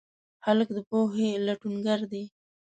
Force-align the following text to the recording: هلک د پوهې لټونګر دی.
هلک 0.45 0.69
د 0.75 0.77
پوهې 0.89 1.29
لټونګر 1.45 1.99
دی. 2.11 2.23